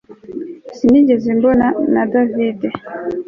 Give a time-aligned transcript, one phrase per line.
[0.77, 2.59] Sinigeze mbona na David